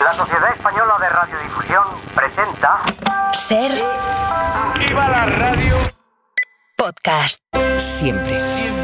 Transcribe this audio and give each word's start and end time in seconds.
La 0.00 0.12
Sociedad 0.14 0.50
Española 0.54 0.96
de 0.98 1.08
Radiodifusión 1.10 1.84
presenta 2.14 2.78
Ser 3.32 3.70
¡Viva 4.78 5.08
la 5.08 5.26
radio! 5.26 5.76
podcast. 6.76 7.42
Siempre. 7.76 8.40
Siempre, 8.54 8.79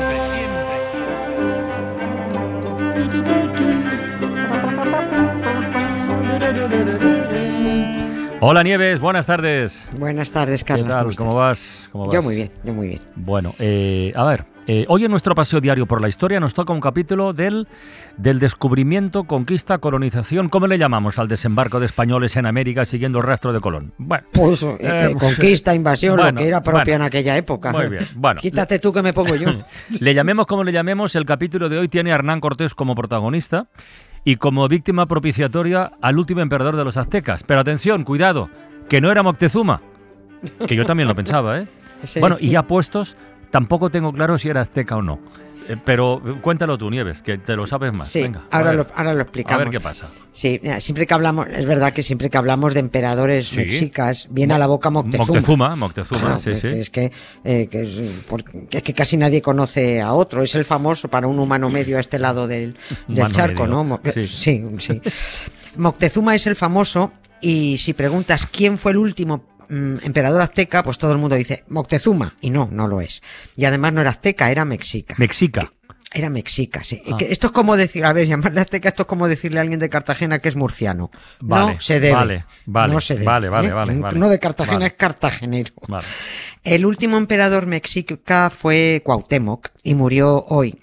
Hola 8.41 8.63
Nieves, 8.63 9.01
buenas 9.01 9.27
tardes. 9.27 9.89
Buenas 9.97 10.31
tardes, 10.31 10.63
¿Qué 10.63 10.75
Carlos. 10.75 10.89
tal? 10.89 11.17
¿Cómo 11.17 11.35
vas? 11.35 11.89
¿Cómo 11.91 12.05
Yo 12.13 12.19
vas? 12.19 12.25
muy 12.25 12.35
bien, 12.37 12.51
yo 12.65 12.73
muy 12.75 12.89
bien. 12.89 13.01
Bueno, 13.17 13.55
eh, 13.59 14.13
a 14.15 14.25
ver, 14.25 14.45
eh, 14.67 14.85
hoy 14.89 15.05
en 15.07 15.11
nuestro 15.11 15.35
paseo 15.35 15.61
diario 15.61 15.87
por 15.87 16.03
la 16.03 16.09
historia 16.09 16.39
nos 16.39 16.53
toca 16.53 16.75
un 16.75 16.81
capítulo 16.81 17.33
del, 17.33 17.67
del 18.19 18.39
descubrimiento, 18.39 19.25
conquista, 19.25 19.79
colonización. 19.79 20.51
¿Cómo 20.51 20.67
le 20.67 20.77
llamamos 20.77 21.19
al 21.19 21.29
desembarco 21.29 21.81
de 21.81 21.87
españoles 21.87 22.37
en 22.37 22.45
América 22.45 22.85
siguiendo 22.85 23.19
el 23.21 23.25
rastro 23.25 23.55
de 23.55 23.61
Colón? 23.61 23.95
Bueno, 23.97 24.27
Pues 24.33 24.63
eh, 24.63 24.77
Eh, 24.81 25.09
eh, 25.13 25.15
conquista, 25.19 25.75
invasión, 25.75 26.17
bueno, 26.17 26.33
lo 26.33 26.39
que 26.39 26.49
era 26.49 26.63
propia 26.63 26.83
bueno. 26.85 26.95
en 26.97 27.03
aquella 27.03 27.37
época. 27.39 27.73
Muy 27.73 27.89
bien, 27.89 28.07
bueno. 28.17 28.39
Quítate 28.41 28.79
tú 28.79 28.93
que 28.93 29.03
me 29.03 29.15
pongo 29.15 29.35
yo. 29.35 29.49
le 30.01 30.15
llamemos 30.15 30.47
como 30.47 30.63
le 30.63 30.73
llamemos, 30.73 31.17
el 31.17 31.25
capítulo 31.25 31.71
de 31.71 31.79
hoy 31.79 31.89
tiene 31.89 32.13
a 32.13 32.17
Hernán 32.17 32.41
Cortés 32.41 32.75
como 32.75 32.95
protagonista 32.95 33.69
y 34.27 34.37
como 34.37 34.67
víctima 34.67 35.07
propiciatoria 35.07 35.93
al 36.03 36.19
último 36.19 36.41
emperador 36.41 36.75
de 36.75 36.85
los 36.85 36.97
aztecas. 36.97 37.45
Pero 37.45 37.61
atención, 37.61 38.03
cuidado, 38.03 38.51
que 38.89 39.01
no 39.01 39.13
era 39.13 39.23
Moctezuma, 39.23 39.81
que 40.67 40.75
yo 40.75 40.85
también 40.85 41.09
lo 41.09 41.15
pensaba, 41.15 41.61
¿eh? 41.61 41.69
Sí. 42.03 42.21
Bueno, 42.21 42.37
y 42.39 42.51
ya 42.51 42.67
puestos, 42.67 43.17
tampoco 43.51 43.89
tengo 43.89 44.13
claro 44.13 44.37
si 44.37 44.51
era 44.51 44.61
azteca 44.61 44.97
o 44.97 45.03
no. 45.03 45.19
Eh, 45.69 45.77
pero 45.85 46.23
eh, 46.25 46.35
cuéntalo 46.41 46.79
tú, 46.79 46.89
Nieves, 46.91 47.23
que 47.23 47.39
te 47.39 47.57
lo 47.57 47.67
sabes 47.67 47.93
más. 47.93 48.09
Sí, 48.09 48.23
Venga, 48.23 48.43
ahora 48.51 48.73
lo, 48.73 48.87
ahora 48.95 49.13
lo 49.15 49.21
A 49.21 49.23
explicamos. 49.23 49.65
ver 49.65 49.71
qué 49.71 49.81
pasa. 49.81 50.09
Sí, 50.33 50.61
mira, 50.63 50.81
siempre 50.81 51.07
que 51.07 51.15
hablamos, 51.15 51.47
es 51.53 51.67
verdad 51.67 51.93
que 51.93 52.03
siempre 52.03 52.31
que 52.31 52.39
hablamos 52.39 52.75
de 52.75 52.81
emperadores 52.81 53.49
Sí. 53.49 53.57
mexicas, 53.57 54.29
viene 54.31 54.55
a 54.55 54.59
la 54.59 54.67
boca 54.67 54.91
Moctezuma. 54.91 55.27
Moctezuma, 55.27 55.77
Moctezuma, 55.77 56.21
Claro, 56.21 56.39
sí, 56.39 56.51
es 56.51 56.61
sí. 56.61 56.69
que- 56.69 56.81
Es 56.81 56.91
que, 56.91 57.13
eh, 57.45 57.69
que 57.71 57.83
es, 57.83 57.89
porque- 58.29 58.69
es 58.71 58.83
que 58.83 58.95
casi 58.95 59.17
nadie 59.17 59.43
conoce 59.43 60.01
a 60.01 60.13
otro. 60.13 60.43
Es 60.43 60.55
el 60.55 60.65
famoso 60.65 61.09
para 61.09 61.27
un 61.27 61.39
humano 61.39 61.69
medio 61.71 61.97
a 61.97 62.01
este 62.01 62.19
lado 62.19 62.47
del, 62.47 62.77
charco, 63.33 63.63
medio, 63.63 63.67
¿no? 63.67 63.85
Mo- 63.85 64.01
sí. 64.15 64.27
sí, 64.27 64.63
sí. 64.79 65.01
Moctezuma 65.77 66.35
es 66.35 66.47
el 66.47 66.57
famoso 66.57 67.13
y 67.41 67.77
si 67.79 67.93
preguntas 67.93 68.47
quién 68.47 68.79
fue 68.79 68.93
el 68.93 68.99
último 68.99 69.43
mm, 69.69 69.99
emperador 70.03 70.41
azteca, 70.41 70.83
pues 70.83 70.99
todo 70.99 71.13
el 71.13 71.19
mundo 71.19 71.37
dice 71.37 71.65
Moctezuma. 71.69 72.35
Y 72.41 72.51
no, 72.51 72.69
no 72.71 72.89
lo 72.89 73.01
es. 73.01 73.23
Y 73.57 73.65
además 73.65 73.93
no 73.93 74.01
era 74.01 74.11
azteca, 74.11 74.51
era 74.51 74.65
mexica. 74.65 75.15
Mexica. 75.19 75.73
Era 76.15 76.31
mexica, 76.31 76.83
sí. 76.85 77.03
Ah. 77.11 77.17
Que 77.19 77.31
Esto 77.31 77.49
es 77.49 77.53
como 77.53 77.77
decir, 77.77 78.05
a 78.05 78.13
ver, 78.13 78.27
llamarle 78.29 78.61
azteca, 78.61 78.89
esto 78.89 79.03
es 79.03 79.09
como 79.09 79.29
decirle 79.29 79.59
a 79.59 79.63
alguien 79.63 79.81
de 79.81 79.89
Cartagena 79.89 80.39
que 80.39 80.49
es 80.49 80.57
murciano. 80.57 81.11
Vale, 81.41 81.75
no 81.75 81.81
se 81.81 82.01
debe. 82.01 82.15
vale, 82.15 82.45
vale, 82.65 82.95
no 82.95 83.01
se 83.01 83.15
debe. 83.15 83.27
vale, 83.27 83.49
vale, 83.49 83.69
¿eh? 83.69 83.73
vale, 83.73 83.99
vale. 83.99 84.19
No 84.19 84.29
de 84.29 84.39
Cartagena 84.39 84.79
Vale. 84.79 84.87
es 84.87 84.93
cartagenero. 84.95 85.73
El 86.63 86.87
último 86.87 87.17
emperador 87.17 87.67
mexica 87.67 88.51
fue 88.51 89.03
Cuauhtémoc 89.05 89.69
y 89.83 89.95
murió 89.95 90.45
hoy. 90.49 90.79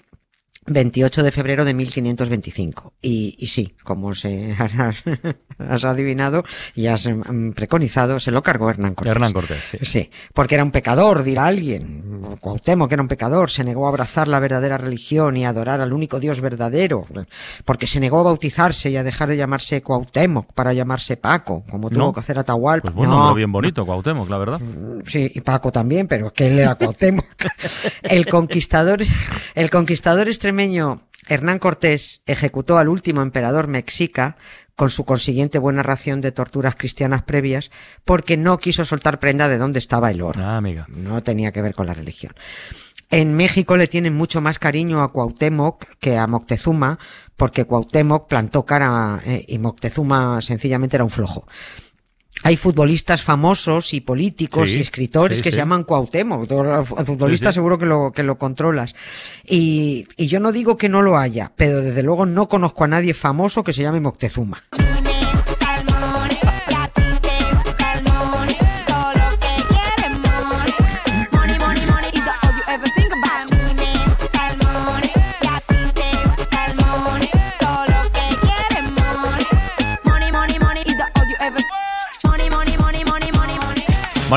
28 0.66 1.22
de 1.22 1.30
febrero 1.30 1.64
de 1.64 1.74
1525. 1.74 2.94
Y, 3.02 3.36
y 3.38 3.46
sí, 3.48 3.74
como 3.82 4.14
se 4.14 4.52
has, 4.58 4.96
has 5.58 5.84
adivinado 5.84 6.44
y 6.74 6.86
has 6.86 7.06
mm, 7.06 7.50
preconizado, 7.50 8.18
se 8.20 8.30
lo 8.30 8.42
cargó 8.42 8.70
Hernán 8.70 8.94
Cortés. 8.94 9.10
Hernán 9.12 9.32
Cortés, 9.32 9.58
sí. 9.62 9.78
Sí, 9.82 10.10
porque 10.32 10.54
era 10.54 10.64
un 10.64 10.70
pecador, 10.70 11.22
dirá 11.22 11.46
alguien. 11.46 12.36
Cuauhtémoc 12.40 12.90
era 12.92 13.02
un 13.02 13.08
pecador, 13.08 13.50
se 13.50 13.64
negó 13.64 13.86
a 13.86 13.88
abrazar 13.90 14.28
la 14.28 14.40
verdadera 14.40 14.78
religión 14.78 15.36
y 15.36 15.44
a 15.44 15.50
adorar 15.50 15.80
al 15.80 15.92
único 15.92 16.20
Dios 16.20 16.40
verdadero, 16.40 17.06
porque 17.64 17.86
se 17.86 18.00
negó 18.00 18.20
a 18.20 18.24
bautizarse 18.24 18.90
y 18.90 18.96
a 18.96 19.02
dejar 19.02 19.28
de 19.28 19.36
llamarse 19.36 19.82
Cuauhtémoc 19.82 20.52
para 20.52 20.72
llamarse 20.72 21.16
Paco, 21.16 21.64
como 21.70 21.90
tuvo 21.90 22.12
que 22.12 22.20
hacer 22.20 22.38
Atahualpa. 22.38 22.86
Pues 22.86 22.94
bueno, 22.94 23.28
No, 23.28 23.34
bien 23.34 23.52
bonito, 23.52 23.84
Cuauhtémoc, 23.84 24.28
la 24.28 24.38
verdad. 24.38 24.60
Sí, 25.06 25.30
y 25.34 25.40
Paco 25.40 25.70
también, 25.70 26.08
pero 26.08 26.28
es 26.28 26.32
que 26.32 26.46
él 26.46 26.58
era 26.58 26.74
Cuauhtémoc. 26.74 27.26
el 28.02 28.26
conquistador, 28.26 29.02
el 29.54 29.70
conquistador 29.70 30.28
extremeño 30.54 31.02
Hernán 31.26 31.58
Cortés 31.58 32.22
ejecutó 32.26 32.78
al 32.78 32.88
último 32.88 33.22
emperador 33.22 33.66
mexica 33.66 34.36
con 34.76 34.88
su 34.88 35.04
consiguiente 35.04 35.58
buena 35.58 35.82
ración 35.82 36.20
de 36.20 36.30
torturas 36.30 36.76
cristianas 36.76 37.22
previas, 37.22 37.70
porque 38.04 38.36
no 38.36 38.58
quiso 38.58 38.84
soltar 38.84 39.18
prenda 39.18 39.48
de 39.48 39.58
dónde 39.58 39.80
estaba 39.80 40.10
el 40.12 40.22
oro. 40.22 40.40
Ah, 40.40 40.56
amiga. 40.56 40.86
No 40.88 41.22
tenía 41.22 41.50
que 41.50 41.62
ver 41.62 41.74
con 41.74 41.86
la 41.86 41.94
religión. 41.94 42.34
En 43.10 43.36
México 43.36 43.76
le 43.76 43.88
tienen 43.88 44.14
mucho 44.14 44.40
más 44.40 44.58
cariño 44.58 45.02
a 45.02 45.08
Cuauhtémoc 45.08 45.86
que 45.98 46.18
a 46.18 46.26
Moctezuma, 46.26 46.98
porque 47.36 47.64
Cuauhtémoc 47.64 48.28
plantó 48.28 48.64
cara 48.64 49.20
eh, 49.24 49.44
y 49.48 49.58
Moctezuma 49.58 50.40
sencillamente 50.40 50.96
era 50.96 51.04
un 51.04 51.10
flojo. 51.10 51.46
Hay 52.42 52.56
futbolistas 52.56 53.22
famosos 53.22 53.94
y 53.94 54.00
políticos 54.00 54.70
Sí, 54.70 54.78
y 54.78 54.80
escritores 54.80 55.38
sí, 55.38 55.44
que 55.44 55.50
sí. 55.50 55.54
se 55.54 55.60
llaman 55.60 55.84
Cuauhtémoc. 55.84 56.46
Futbolista 57.06 57.52
seguro 57.52 57.78
que 57.78 57.86
lo, 57.86 58.12
que 58.12 58.22
lo 58.22 58.36
controlas. 58.38 58.94
Y, 59.46 60.06
y 60.16 60.26
yo 60.26 60.40
no 60.40 60.52
digo 60.52 60.76
que 60.76 60.88
no 60.88 61.00
lo 61.00 61.16
haya, 61.16 61.52
pero 61.56 61.80
desde 61.80 62.02
luego 62.02 62.26
no 62.26 62.48
conozco 62.48 62.84
a 62.84 62.88
nadie 62.88 63.14
famoso 63.14 63.62
que 63.64 63.72
se 63.72 63.82
llame 63.82 64.00
Moctezuma. 64.00 64.62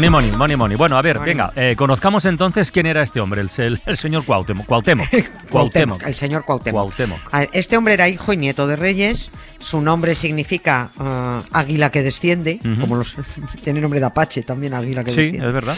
Money. 0.02 0.10
Money, 0.10 0.32
money, 0.38 0.56
money. 0.56 0.78
Bueno, 0.78 0.98
a 0.98 1.02
ver, 1.02 1.20
venga, 1.20 1.52
eh, 1.56 1.76
conozcamos 1.76 2.26
entonces 2.26 2.72
quién 2.72 2.86
era 2.86 3.02
este 3.02 3.20
hombre, 3.20 3.42
el, 3.42 3.50
el- 3.58 3.82
el 3.86 3.98
señor 3.98 4.24
Cuauhtémoc. 4.26 4.66
Cuauhtémoc. 4.68 5.08
Cuauhtémoc. 5.50 6.04
El 6.04 6.16
señor 6.16 6.46
Cuauhtémoc. 6.46 6.94
Cuauhtémoc. 6.94 7.20
Este 7.54 7.78
hombre 7.78 7.94
era 7.96 8.08
hijo 8.08 8.32
y 8.34 8.38
nieto 8.38 8.68
de 8.68 8.76
reyes. 8.76 9.32
Su 9.60 9.82
nombre 9.82 10.14
significa 10.16 10.92
ah, 11.00 11.42
águila 11.52 11.90
que 11.90 12.04
desciende, 12.04 12.60
como 12.80 12.96
los 12.96 13.16
tiene 13.64 13.82
nombre 13.82 14.00
de 14.00 14.06
Apache 14.06 14.44
también, 14.44 14.74
águila 14.74 15.04
que 15.04 15.12
Sí, 15.12 15.22
desciende. 15.24 15.48
es 15.48 15.54
verdad. 15.54 15.78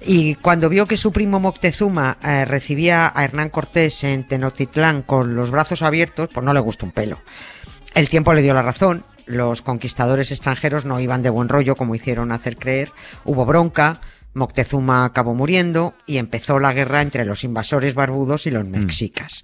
Y 0.00 0.36
cuando 0.36 0.68
vio 0.68 0.86
que 0.86 0.96
su 0.96 1.10
primo 1.10 1.40
Moctezuma 1.40 2.18
eh, 2.22 2.44
recibía 2.44 3.12
a 3.14 3.24
Hernán 3.24 3.48
Cortés 3.50 4.04
en 4.04 4.24
Tenochtitlán 4.28 5.02
con 5.02 5.34
los 5.34 5.50
brazos 5.50 5.82
abiertos, 5.82 6.30
pues 6.32 6.46
no 6.46 6.52
le 6.52 6.60
gustó 6.60 6.86
un 6.86 6.92
pelo. 6.92 7.18
El 7.94 8.08
tiempo 8.08 8.32
le 8.32 8.42
dio 8.42 8.54
la 8.54 8.62
razón. 8.62 9.02
Los 9.28 9.62
conquistadores 9.62 10.30
extranjeros 10.32 10.84
no 10.84 10.98
iban 11.00 11.22
de 11.22 11.30
buen 11.30 11.48
rollo 11.48 11.76
como 11.76 11.94
hicieron 11.94 12.32
hacer 12.32 12.56
creer. 12.56 12.90
Hubo 13.24 13.44
bronca. 13.44 14.00
Moctezuma 14.34 15.04
acabó 15.04 15.34
muriendo 15.34 15.94
y 16.06 16.18
empezó 16.18 16.58
la 16.58 16.72
guerra 16.72 17.02
entre 17.02 17.24
los 17.24 17.44
invasores 17.44 17.94
barbudos 17.94 18.46
y 18.46 18.50
los 18.50 18.64
mexicas. 18.66 19.42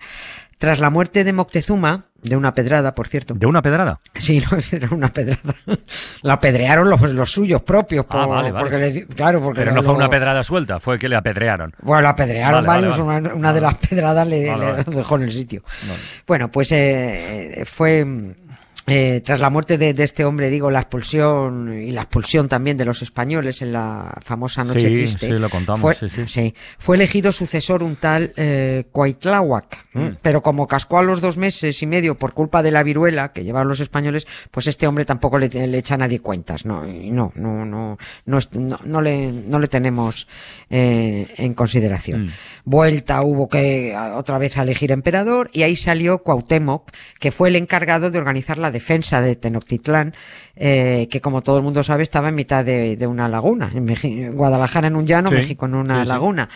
Tras 0.58 0.78
la 0.78 0.88
muerte 0.88 1.24
de 1.24 1.32
Moctezuma, 1.32 2.06
de 2.22 2.36
una 2.36 2.54
pedrada, 2.54 2.94
por 2.94 3.08
cierto. 3.08 3.34
¿De 3.34 3.44
una 3.46 3.60
pedrada? 3.60 3.98
Sí, 4.14 4.42
no, 4.50 4.56
era 4.72 4.88
una 4.92 5.08
pedrada. 5.12 5.54
La 6.22 6.34
apedrearon 6.34 6.88
los, 6.88 7.00
los 7.02 7.30
suyos 7.30 7.62
propios. 7.62 8.06
Ah, 8.08 8.26
vale, 8.26 8.52
vale. 8.52 8.64
Porque 8.70 8.78
le 8.78 9.06
claro, 9.06 9.42
porque 9.42 9.60
Pero 9.60 9.72
no 9.72 9.82
fue 9.82 9.94
una 9.94 10.08
pedrada 10.08 10.44
suelta, 10.44 10.78
fue 10.80 10.98
que 10.98 11.08
le 11.08 11.16
apedrearon. 11.16 11.74
bueno, 11.82 12.02
la 12.02 12.10
apedrearon 12.10 12.64
Vale, 12.64 12.86
varios. 12.88 12.98
Una, 12.98 13.34
una 13.34 13.52
de 13.52 13.60
las 13.60 13.74
pedradas 13.74 14.26
le, 14.28 14.56
le 14.56 14.84
dejó 14.84 15.16
en 15.16 15.22
el 15.22 15.32
sitio. 15.32 15.64
Bueno, 16.26 16.50
pues 16.50 16.70
eh, 16.72 17.64
fue 17.66 18.04
mm, 18.04 18.34
eh, 18.86 19.22
tras 19.24 19.40
la 19.40 19.48
muerte 19.50 19.78
de, 19.78 19.94
de 19.94 20.04
este 20.04 20.24
hombre, 20.24 20.50
digo, 20.50 20.70
la 20.70 20.80
expulsión 20.80 21.82
y 21.82 21.90
la 21.90 22.02
expulsión 22.02 22.48
también 22.48 22.76
de 22.76 22.84
los 22.84 23.00
españoles 23.02 23.62
en 23.62 23.72
la 23.72 24.18
famosa 24.22 24.62
Noche 24.64 24.80
Sí, 24.80 24.86
Triste. 24.92 25.26
sí, 25.28 25.32
lo 25.32 25.48
contamos, 25.48 25.80
Fue, 25.80 25.94
sí, 26.10 26.24
sí. 26.26 26.54
fue 26.78 26.96
elegido 26.96 27.32
sucesor 27.32 27.82
un 27.82 27.96
tal 27.96 28.32
eh, 28.36 28.84
Cuaitláhuac. 28.92 29.84
Mm. 29.94 30.08
pero 30.22 30.42
como 30.42 30.66
cascó 30.66 30.98
a 30.98 31.02
los 31.04 31.20
dos 31.20 31.36
meses 31.36 31.80
y 31.80 31.86
medio 31.86 32.16
por 32.18 32.32
culpa 32.34 32.64
de 32.64 32.72
la 32.72 32.82
viruela 32.82 33.32
que 33.32 33.44
llevaban 33.44 33.68
los 33.68 33.78
españoles, 33.78 34.26
pues 34.50 34.66
este 34.66 34.88
hombre 34.88 35.04
tampoco 35.04 35.38
le, 35.38 35.48
le 35.48 35.78
echa 35.78 35.94
a 35.94 35.98
nadie 35.98 36.18
cuentas, 36.18 36.64
no, 36.66 36.84
no, 36.84 37.32
no, 37.36 37.64
no, 37.64 37.96
no, 38.26 38.38
no, 38.54 38.80
no 38.84 39.00
le, 39.00 39.30
no 39.30 39.58
le 39.60 39.68
tenemos 39.68 40.26
eh, 40.68 41.32
en 41.36 41.54
consideración. 41.54 42.26
Mm. 42.26 42.30
Vuelta 42.66 43.20
hubo 43.22 43.48
que 43.48 43.94
otra 44.14 44.38
vez 44.38 44.56
a 44.56 44.62
elegir 44.62 44.90
emperador 44.90 45.50
y 45.52 45.64
ahí 45.64 45.76
salió 45.76 46.22
Cuauhtémoc, 46.22 46.90
que 47.20 47.30
fue 47.30 47.48
el 47.48 47.56
encargado 47.56 48.10
de 48.10 48.18
organizar 48.18 48.56
la 48.56 48.70
defensa 48.70 49.20
de 49.20 49.36
Tenochtitlán, 49.36 50.14
eh, 50.56 51.06
que 51.10 51.20
como 51.20 51.42
todo 51.42 51.58
el 51.58 51.62
mundo 51.62 51.82
sabe 51.82 52.02
estaba 52.02 52.30
en 52.30 52.34
mitad 52.36 52.64
de, 52.64 52.96
de 52.96 53.06
una 53.06 53.28
laguna, 53.28 53.70
en 53.74 53.86
Meji- 53.86 54.32
Guadalajara 54.34 54.88
en 54.88 54.96
un 54.96 55.06
llano, 55.06 55.28
Sí, 55.28 55.34
México 55.36 55.66
en 55.66 55.74
una 55.74 55.96
sí, 56.00 56.02
sí. 56.04 56.08
laguna. 56.08 56.48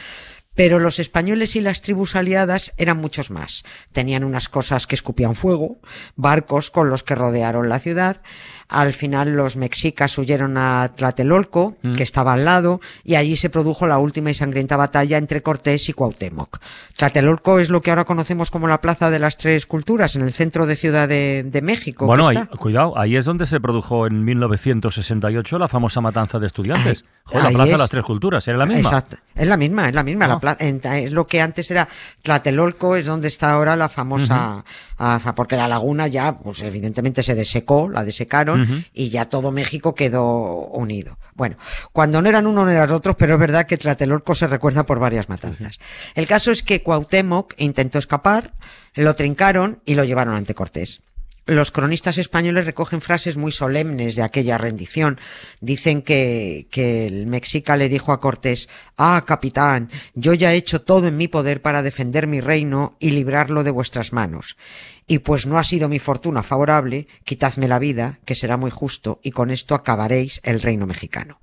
Pero 0.55 0.81
los 0.81 0.99
españoles 0.99 1.55
y 1.55 1.61
las 1.61 1.83
tribus 1.83 2.17
aliadas 2.17 2.73
eran 2.79 2.97
muchos 2.97 3.31
más. 3.31 3.63
Tenían 3.93 4.25
unas 4.25 4.49
cosas 4.49 4.89
que 4.89 4.97
escupían 4.97 5.37
fuego, 5.37 5.79
barcos 6.17 6.73
con 6.73 6.91
los 6.91 7.05
que 7.05 7.15
rodearon 7.15 7.69
la 7.69 7.79
ciudad, 7.79 8.23
Al 8.69 8.93
final 8.93 9.31
los 9.35 9.57
mexicas 9.57 10.17
huyeron 10.19 10.57
a 10.59 10.91
Tlatelolco, 10.95 11.77
Mm. 11.83 11.95
que 11.97 12.03
estaba 12.03 12.35
al 12.35 12.45
lado, 12.45 12.81
y 13.05 13.15
allí 13.15 13.37
se 13.37 13.49
produjo 13.51 13.87
la 13.87 13.99
última 13.99 14.31
y 14.31 14.35
sangrienta 14.35 14.77
batalla 14.77 15.17
entre 15.17 15.43
Cortés 15.43 15.89
y 15.89 15.93
Cuauhtémoc. 15.93 16.59
Tlatelolco 16.97 17.59
es 17.61 17.71
lo 17.71 17.81
que 17.81 17.91
ahora 17.91 18.05
conocemos 18.05 18.51
como 18.51 18.69
la 18.69 18.81
Plaza 18.81 19.11
de 19.11 19.19
las 19.19 19.37
Tres 19.37 19.67
Culturas, 19.67 20.17
en 20.17 20.23
el 20.23 20.33
centro 20.33 20.67
de 20.67 20.77
Ciudad 20.77 21.09
de, 21.09 21.45
de 21.47 21.63
México. 21.63 22.07
Bueno, 22.07 22.29
ahí, 22.29 22.37
cuidado, 22.59 22.99
ahí 22.99 23.17
es 23.17 23.25
donde 23.25 23.47
se 23.47 23.61
produjo 23.61 24.07
en 24.07 24.25
1968 24.25 25.59
la 25.59 25.69
famosa 25.69 26.01
matanza 26.01 26.39
de 26.39 26.47
estudiantes. 26.47 27.05
Joder, 27.25 27.45
la 27.45 27.51
Plaza 27.51 27.73
de 27.73 27.79
las 27.79 27.91
Tres 27.91 28.05
Culturas, 28.05 28.47
¿era 28.49 28.59
la 28.59 28.67
misma? 28.67 28.89
Exacto. 28.89 29.17
Es 29.35 29.47
la 29.47 29.57
misma, 29.57 29.89
es 29.89 29.95
la 29.95 30.03
misma. 30.03 30.27
Ah. 30.27 30.39
La 30.43 30.57
en- 30.61 30.81
es 30.85 31.13
lo 31.13 31.27
que 31.27 31.41
antes 31.41 31.71
era 31.71 31.89
Tlatelolco, 32.23 32.97
es 32.97 33.07
donde 33.07 33.29
está 33.29 33.53
ahora 33.53 33.77
la 33.77 33.89
famosa, 33.89 34.65
ah, 34.99 35.33
porque 35.37 35.57
la 35.57 35.69
laguna 35.69 36.07
ya, 36.09 36.39
pues 36.39 36.61
evidentemente 36.63 37.23
se 37.23 37.35
desecó, 37.35 37.89
la 37.89 38.05
desecaron 38.05 38.58
Y 38.93 39.11
ya 39.11 39.29
todo 39.29 39.51
México 39.51 39.95
quedó 39.95 40.67
unido. 40.69 41.19
Bueno, 41.35 41.57
cuando 41.93 42.21
no 42.21 42.29
eran 42.29 42.47
uno 42.47 42.65
no 42.65 42.71
eran 42.71 42.91
otros, 42.91 43.17
pero 43.17 43.35
es 43.35 43.41
verdad 43.41 43.67
que 43.67 43.77
Tlatelolco 43.77 44.35
se 44.35 44.47
recuerda 44.47 44.85
por 44.85 44.99
varias 44.99 45.29
matanzas. 45.29 45.79
El 46.15 46.27
caso 46.27 46.51
es 46.51 46.63
que 46.63 46.83
Cuauhtémoc 46.83 47.55
intentó 47.59 47.99
escapar, 47.99 48.55
lo 48.95 49.15
trincaron 49.15 49.81
y 49.85 49.95
lo 49.95 50.05
llevaron 50.05 50.35
ante 50.35 50.55
Cortés. 50.55 51.01
Los 51.49 51.71
cronistas 51.73 52.19
españoles 52.19 52.67
recogen 52.67 53.01
frases 53.01 53.39
muy 53.39 53.53
solemnes 53.53 54.17
de 54.17 54.23
aquella 54.23 54.59
rendición. 54.59 55.19
Dicen 55.63 56.03
que, 56.03 56.69
que 56.71 57.07
el 57.07 57.27
mexica 57.27 57.75
le 57.79 57.89
dijo 57.89 58.13
a 58.13 58.21
Cortés, 58.21 58.69
Ah, 58.99 59.25
capitán, 59.27 59.91
yo 60.15 60.35
ya 60.35 60.53
he 60.53 60.57
hecho 60.57 60.83
todo 60.83 61.07
en 61.09 61.17
mi 61.17 61.27
poder 61.27 61.63
para 61.63 61.83
defender 61.83 62.27
mi 62.27 62.41
reino 62.43 62.97
y 63.01 63.13
librarlo 63.13 63.65
de 63.65 63.71
vuestras 63.71 64.13
manos. 64.13 64.59
Y 65.07 65.21
pues 65.21 65.47
no 65.47 65.57
ha 65.59 65.65
sido 65.65 65.89
mi 65.89 65.99
fortuna 65.99 66.43
favorable, 66.43 67.09
quitadme 67.25 67.67
la 67.67 67.79
vida, 67.79 68.19
que 68.27 68.35
será 68.35 68.59
muy 68.59 68.71
justo, 68.71 69.19
y 69.23 69.31
con 69.31 69.51
esto 69.51 69.75
acabaréis 69.75 70.43
el 70.45 70.61
reino 70.61 70.87
mexicano 70.87 71.41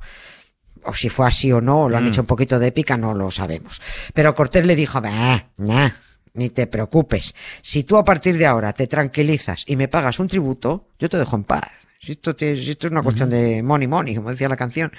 o 0.88 0.94
si 0.94 1.10
fue 1.10 1.26
así 1.26 1.52
o 1.52 1.62
no, 1.62 1.80
o 1.86 1.90
lo 1.90 1.98
han 1.98 2.04
Mm. 2.04 2.08
hecho 2.10 2.22
un 2.22 2.28
poquito 2.28 2.60
de 2.60 2.68
épica, 2.68 2.96
no 2.96 3.16
lo 3.16 3.32
sabemos. 3.32 3.82
Pero 4.14 4.36
Cortés 4.36 4.64
le 4.68 4.76
dijo, 4.76 5.02
bah, 5.02 5.48
nah, 5.58 5.90
ni 6.36 6.50
te 6.50 6.68
preocupes. 6.68 7.36
Si 7.62 7.84
tú 7.84 7.98
a 7.98 8.04
partir 8.04 8.38
de 8.38 8.46
ahora 8.46 8.74
te 8.74 8.88
tranquilizas 8.88 9.64
y 9.66 9.76
me 9.76 9.88
pagas 9.88 10.20
un 10.20 10.28
tributo, 10.28 10.90
yo 11.00 11.10
te 11.10 11.18
dejo 11.18 11.36
en 11.36 11.44
paz. 11.44 11.64
Esto, 12.02 12.36
te- 12.36 12.52
esto 12.52 12.88
es 12.88 12.92
una 12.92 13.02
cuestión 13.02 13.30
de 13.30 13.64
money 13.64 13.88
money, 13.88 14.16
como 14.16 14.30
decía 14.32 14.48
la 14.50 14.58
canción. 14.58 14.92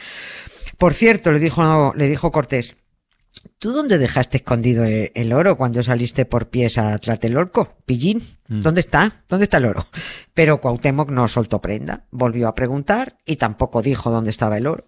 Por 0.79 0.93
cierto, 0.95 1.31
le 1.33 1.39
dijo, 1.39 1.93
le 1.97 2.09
dijo 2.09 2.33
Cortés, 2.33 2.75
¿tú 3.59 3.71
dónde 3.73 3.99
dejaste 3.99 4.39
escondido 4.39 4.85
el, 4.85 5.13
el 5.15 5.33
oro 5.33 5.57
cuando 5.57 5.83
saliste 5.83 6.25
por 6.25 6.49
pies 6.49 6.79
a 6.79 6.99
Tlatelolco? 6.99 7.77
Pillín, 7.87 8.23
Mm. 8.49 8.63
¿dónde 8.63 8.81
está? 8.81 9.11
¿Dónde 9.29 9.45
está 9.45 9.57
el 9.57 9.67
oro? 9.67 9.87
Pero 10.33 10.61
Cuauhtémoc 10.61 11.11
no 11.11 11.27
soltó 11.27 11.61
prenda, 11.61 12.05
volvió 12.13 12.47
a 12.47 12.55
preguntar 12.55 13.17
y 13.27 13.37
tampoco 13.37 13.83
dijo 13.83 14.09
dónde 14.11 14.31
estaba 14.31 14.57
el 14.57 14.69
oro. 14.69 14.87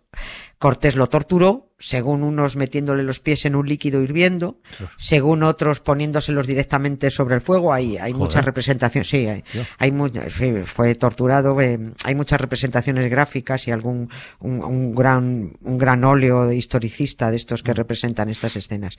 Cortés 0.59 0.97
lo 0.97 1.07
torturó, 1.09 1.69
según 1.79 2.25
unos 2.25 2.57
metiéndole 2.57 3.05
los 3.05 3.21
pies 3.21 3.45
en 3.45 3.55
un 3.55 3.69
líquido 3.69 4.03
hirviendo, 4.03 4.59
según 4.97 5.45
otros 5.45 5.79
poniéndoselos 5.79 6.49
directamente 6.49 7.13
sobre 7.13 7.37
el 7.37 7.41
fuego. 7.41 7.73
Hay, 7.73 7.97
hay 7.97 8.11
Joder. 8.11 8.17
muchas 8.17 8.45
representaciones, 8.45 9.09
sí, 9.09 9.29
hay, 9.29 9.45
hay 9.79 9.93
mu- 9.93 10.09
sí, 10.09 10.53
fue 10.65 10.97
torturado, 10.97 11.61
eh, 11.61 11.79
hay 12.03 12.15
muchas 12.17 12.41
representaciones 12.41 13.09
gráficas 13.09 13.69
y 13.69 13.71
algún 13.71 14.11
un, 14.41 14.65
un 14.65 14.93
gran 14.97 15.53
un 15.63 15.79
gran 15.79 16.03
óleo 16.03 16.51
historicista 16.51 17.31
de 17.31 17.37
estos 17.37 17.63
que 17.63 17.73
representan 17.73 18.29
estas 18.31 18.57
escenas. 18.57 18.97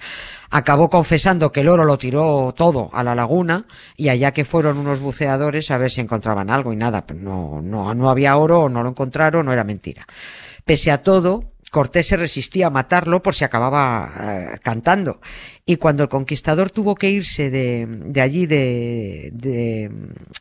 Acabó 0.50 0.90
confesando 0.90 1.52
que 1.52 1.60
el 1.62 1.68
oro 1.68 1.84
lo 1.84 1.98
tiró 1.98 2.54
todo 2.56 2.90
a 2.94 3.04
la 3.04 3.16
laguna 3.16 3.66
y 3.98 4.08
allá 4.08 4.32
que 4.32 4.46
fueron 4.46 4.78
unos 4.78 5.02
buceadores 5.02 5.70
a 5.72 5.78
ver 5.78 5.92
si 5.92 6.00
encontraban 6.00 6.50
algo 6.50 6.72
y 6.72 6.78
nada, 6.78 7.06
pues 7.06 7.20
no 7.20 7.62
no 7.62 7.94
no 7.94 8.10
había 8.10 8.38
oro, 8.38 8.62
o 8.62 8.70
no 8.70 8.82
lo 8.82 8.90
encontraron, 8.90 9.46
no 9.46 9.52
era 9.52 9.66
mentira. 9.66 10.06
Pese 10.66 10.92
a 10.92 11.02
todo, 11.02 11.54
Cortés 11.70 12.08
se 12.08 12.18
resistía 12.18 12.68
a 12.68 12.70
matarlo 12.72 13.22
por 13.22 13.36
si 13.36 13.44
acababa 13.44 14.12
eh, 14.20 14.58
cantando. 14.64 15.22
Y 15.66 15.76
cuando 15.76 16.02
el 16.02 16.10
conquistador 16.10 16.72
tuvo 16.72 16.96
que 16.96 17.10
irse 17.10 17.52
de, 17.52 17.86
de 17.88 18.22
allí, 18.22 18.48
de, 18.48 19.30
de, 19.34 19.92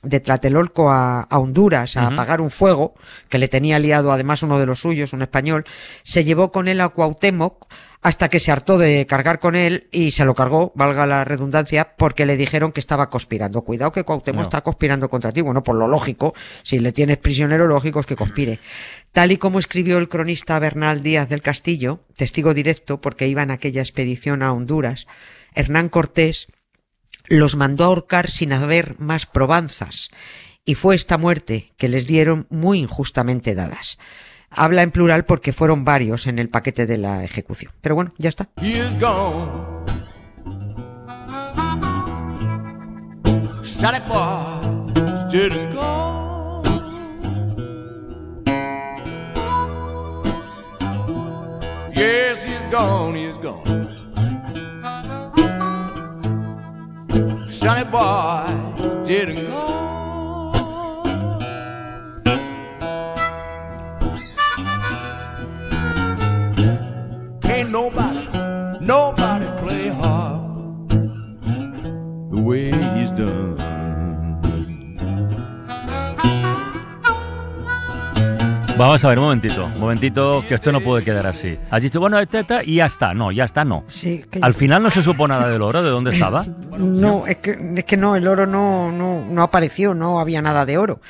de 0.02 0.20
Tlatelolco 0.20 0.90
a, 0.90 1.20
a 1.20 1.38
Honduras, 1.38 1.98
a 1.98 2.06
apagar 2.06 2.40
un 2.40 2.50
fuego, 2.50 2.94
que 3.28 3.38
le 3.38 3.48
tenía 3.48 3.78
liado 3.78 4.10
además 4.10 4.42
uno 4.42 4.58
de 4.58 4.64
los 4.64 4.80
suyos, 4.80 5.12
un 5.12 5.20
español, 5.20 5.66
se 6.02 6.24
llevó 6.24 6.50
con 6.50 6.66
él 6.66 6.80
a 6.80 6.88
Cuauhtémoc 6.88 7.66
hasta 8.00 8.28
que 8.28 8.38
se 8.38 8.52
hartó 8.52 8.78
de 8.78 9.06
cargar 9.06 9.40
con 9.40 9.56
él 9.56 9.88
y 9.90 10.12
se 10.12 10.24
lo 10.24 10.34
cargó, 10.34 10.72
valga 10.76 11.06
la 11.06 11.24
redundancia, 11.24 11.96
porque 11.96 12.26
le 12.26 12.36
dijeron 12.36 12.70
que 12.70 12.80
estaba 12.80 13.10
conspirando. 13.10 13.62
Cuidado 13.62 13.90
que 13.92 14.04
Cuauhtémoc 14.04 14.40
No. 14.40 14.42
está 14.42 14.60
conspirando 14.60 15.08
contra 15.08 15.32
ti. 15.32 15.40
Bueno, 15.40 15.62
por 15.64 15.74
lo 15.74 15.88
lógico, 15.88 16.32
si 16.62 16.78
le 16.78 16.92
tienes 16.92 17.18
prisionero, 17.18 17.66
lógico 17.66 18.00
es 18.00 18.06
que 18.06 18.14
conspire. 18.14 18.60
Tal 19.12 19.32
y 19.32 19.36
como 19.36 19.58
escribió 19.58 19.98
el 19.98 20.08
cronista 20.08 20.58
Bernal 20.60 21.02
Díaz 21.02 21.28
del 21.28 21.42
Castillo, 21.42 22.04
testigo 22.16 22.54
directo 22.54 23.00
porque 23.00 23.26
iba 23.26 23.42
en 23.42 23.50
aquella 23.50 23.80
expedición 23.82 24.42
a 24.42 24.52
Honduras, 24.52 25.06
Hernán 25.54 25.88
Cortés 25.88 26.46
los 27.26 27.56
mandó 27.56 27.84
a 27.84 27.88
ahorcar 27.88 28.30
sin 28.30 28.52
haber 28.52 28.98
más 29.00 29.26
probanzas, 29.26 30.08
y 30.64 30.76
fue 30.76 30.94
esta 30.94 31.18
muerte 31.18 31.72
que 31.76 31.88
les 31.88 32.06
dieron 32.06 32.46
muy 32.48 32.78
injustamente 32.78 33.54
dadas. 33.54 33.98
Habla 34.50 34.82
en 34.82 34.90
plural 34.90 35.24
porque 35.24 35.52
fueron 35.52 35.84
varios 35.84 36.26
en 36.26 36.38
el 36.38 36.48
paquete 36.48 36.86
de 36.86 36.98
la 36.98 37.24
ejecución. 37.24 37.72
Pero 37.80 37.94
bueno, 37.94 38.12
ya 38.18 38.28
está. 38.28 38.48
Yes, 51.94 52.42
he's 52.44 52.60
gone, 52.70 53.14
he's 53.16 53.36
gone. 53.38 53.98
Vamos 78.78 79.04
a 79.04 79.08
ver, 79.08 79.19
un 79.19 79.25
momentito, 79.25 79.64
un 79.75 79.80
momentito, 79.80 80.44
que 80.46 80.54
esto 80.54 80.70
no 80.70 80.80
puede 80.80 81.04
quedar 81.04 81.26
así. 81.26 81.58
Has 81.69 81.82
dicho, 81.82 81.98
bueno, 81.98 82.16
este, 82.20 82.40
este, 82.40 82.60
y 82.64 82.76
ya 82.76 82.86
está. 82.86 83.12
No, 83.12 83.32
ya 83.32 83.42
está, 83.42 83.64
no. 83.64 83.84
Sí, 83.88 84.25
que 84.30 84.38
Al 84.40 84.54
final 84.54 84.84
no 84.84 84.90
se 84.90 85.02
supo 85.02 85.26
nada 85.26 85.48
del 85.48 85.62
oro, 85.62 85.82
de 85.82 85.90
dónde 85.90 86.10
estaba. 86.12 86.44
No, 86.78 87.26
es 87.26 87.38
que, 87.38 87.56
es 87.76 87.84
que 87.84 87.96
no, 87.96 88.14
el 88.14 88.28
oro 88.28 88.46
no, 88.46 88.92
no, 88.92 89.25
no 89.28 89.42
apareció, 89.42 89.94
no 89.94 90.20
había 90.20 90.40
nada 90.42 90.64
de 90.64 90.78
oro. 90.78 91.00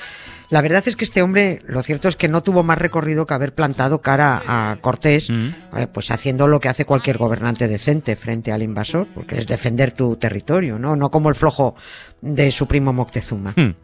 La 0.49 0.62
verdad 0.62 0.82
es 0.87 0.97
que 0.97 1.05
este 1.05 1.20
hombre, 1.20 1.59
lo 1.67 1.82
cierto 1.82 2.09
es 2.09 2.17
que 2.17 2.26
no 2.26 2.43
tuvo 2.43 2.62
más 2.62 2.79
recorrido 2.79 3.27
que 3.27 3.34
haber 3.34 3.55
plantado 3.55 4.01
cara 4.01 4.41
a 4.46 4.77
Cortés, 4.81 5.29
Mm. 5.29 5.48
eh, 5.77 5.87
pues 5.93 6.10
haciendo 6.10 6.48
lo 6.48 6.58
que 6.58 6.70
hace 6.70 6.87
cualquier 6.87 7.19
gobernante 7.19 7.69
decente 7.69 8.17
frente 8.17 8.51
al 8.51 8.63
invasor, 8.63 9.06
porque 9.15 9.37
es 9.39 9.46
defender 9.46 9.91
tu 9.91 10.17
territorio, 10.17 10.79
¿no? 10.79 10.96
No 10.96 11.10
como 11.10 11.29
el 11.29 11.34
flojo 11.34 11.75
de 12.22 12.51
su 12.51 12.67
primo 12.67 12.94
Moctezuma. 12.94 13.53
Hmm. 13.55 13.75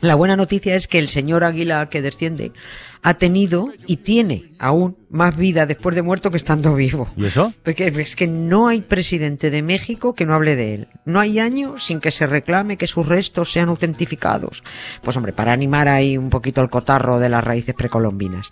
La 0.00 0.16
buena 0.16 0.36
noticia 0.36 0.74
es 0.74 0.88
que 0.88 0.98
el 0.98 1.08
señor 1.08 1.44
Águila 1.44 1.88
que 1.88 2.02
desciende 2.02 2.52
ha 3.02 3.14
tenido 3.14 3.68
y 3.86 3.98
tiene 3.98 4.52
aún 4.58 4.96
más 5.10 5.36
vida 5.36 5.66
después 5.66 5.94
de 5.94 6.02
muerto 6.02 6.30
que 6.30 6.36
estando 6.36 6.74
vivo. 6.74 7.08
¿Y 7.16 7.26
eso? 7.26 7.52
Porque 7.62 7.86
es 7.86 8.16
que 8.16 8.26
no 8.26 8.68
hay 8.68 8.80
presidente 8.80 9.50
de 9.50 9.62
México 9.62 10.14
que 10.14 10.24
no 10.24 10.34
hable 10.34 10.56
de 10.56 10.74
él. 10.74 10.88
No 11.04 11.20
hay 11.20 11.38
año 11.38 11.78
sin 11.78 12.00
que 12.00 12.10
se 12.10 12.26
reclame 12.26 12.76
que 12.76 12.86
sus 12.86 13.06
restos 13.06 13.52
sean 13.52 13.68
autentificados. 13.68 14.62
Pues 15.02 15.16
hombre, 15.16 15.32
para 15.32 15.52
animar 15.52 15.88
ahí 15.88 16.16
un 16.16 16.30
poquito 16.30 16.60
el 16.60 16.70
cotarro 16.70 17.18
de 17.18 17.28
las 17.28 17.44
raíces 17.44 17.74
precolombinas. 17.74 18.50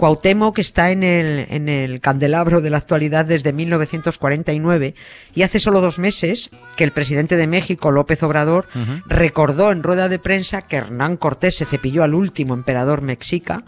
Cuauhtémoc 0.00 0.58
está 0.58 0.92
en 0.92 1.02
el, 1.02 1.46
en 1.50 1.68
el 1.68 2.00
candelabro 2.00 2.62
de 2.62 2.70
la 2.70 2.78
actualidad 2.78 3.26
desde 3.26 3.52
1949 3.52 4.94
y 5.34 5.42
hace 5.42 5.60
solo 5.60 5.82
dos 5.82 5.98
meses 5.98 6.48
que 6.76 6.84
el 6.84 6.90
presidente 6.90 7.36
de 7.36 7.46
México, 7.46 7.90
López 7.90 8.22
Obrador, 8.22 8.64
recordó 9.04 9.72
en 9.72 9.82
rueda 9.82 10.08
de 10.08 10.18
prensa 10.18 10.62
que 10.62 10.76
Hernán 10.76 11.18
Cortés 11.18 11.56
se 11.56 11.66
cepilló 11.66 12.02
al 12.02 12.14
último 12.14 12.54
emperador 12.54 13.02
mexica 13.02 13.62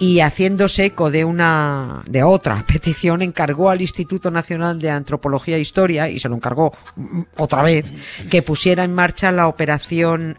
y 0.00 0.18
haciéndose 0.18 0.86
eco 0.86 1.12
de 1.12 1.24
una 1.24 2.02
de 2.10 2.24
otra 2.24 2.64
petición 2.72 3.22
encargó 3.22 3.70
al 3.70 3.80
Instituto 3.80 4.32
Nacional 4.32 4.80
de 4.80 4.90
Antropología 4.90 5.58
e 5.58 5.60
Historia 5.60 6.08
y 6.08 6.18
se 6.18 6.28
lo 6.28 6.34
encargó 6.34 6.72
mm, 6.96 7.20
otra 7.36 7.62
vez 7.62 7.92
que 8.28 8.42
pusiera 8.42 8.82
en 8.82 8.94
marcha 8.94 9.30
la 9.30 9.46
operación 9.46 10.38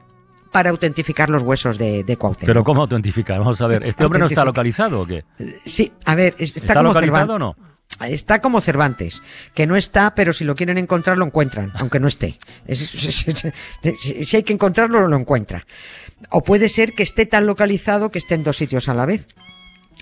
para 0.52 0.70
autentificar 0.72 1.30
los 1.30 1.44
huesos 1.44 1.78
de, 1.78 2.04
de 2.04 2.18
Cuauhtémoc. 2.18 2.48
Pero 2.48 2.64
¿cómo 2.64 2.82
autentificar? 2.82 3.40
Vamos 3.40 3.62
a 3.62 3.68
ver, 3.68 3.84
¿este 3.84 4.04
hombre 4.06 4.20
no 4.20 4.26
está 4.28 4.44
localizado 4.46 5.02
o 5.02 5.06
qué? 5.06 5.24
Sí, 5.66 5.92
a 6.06 6.16
ver, 6.16 6.36
es- 6.40 6.50
está, 6.50 6.60
¿Está, 6.60 6.74
como 6.76 6.88
localizado 6.90 7.34
Cervantes. 7.34 7.36
o 7.36 7.40
no? 7.40 7.70
Está 8.08 8.40
como 8.42 8.62
Cervantes, 8.62 9.22
que 9.54 9.68
no 9.68 9.76
está, 9.76 10.16
pero 10.16 10.32
si 10.32 10.46
lo 10.46 10.56
quieren 10.56 10.78
encontrar 10.78 11.18
lo 11.18 11.26
encuentran, 11.26 11.72
aunque 11.76 12.00
no 12.00 12.08
esté. 12.08 12.38
Es- 12.66 12.94
es- 12.94 13.28
es- 13.28 13.46
es- 13.84 14.30
si 14.30 14.38
hay 14.38 14.44
que 14.44 14.54
encontrarlo, 14.54 15.08
lo 15.08 15.18
encuentra. 15.18 15.66
O 16.30 16.42
puede 16.42 16.70
ser 16.70 16.94
que 16.94 17.04
esté 17.04 17.26
tan 17.26 17.46
localizado 17.46 18.10
que 18.10 18.20
esté 18.20 18.36
en 18.36 18.44
dos 18.44 18.58
sitios 18.58 18.90
a 18.90 18.94
la 18.94 19.06
vez. 19.06 19.28